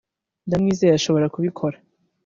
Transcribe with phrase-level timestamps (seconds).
[0.47, 1.77] ndamwizeye ashobora kubikora